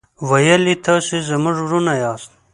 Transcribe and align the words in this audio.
ویل 0.29 0.63
یې 0.71 0.75
تاسو 0.87 1.13
زموږ 1.29 1.55
ورونه 1.61 1.93
یاست. 2.03 2.31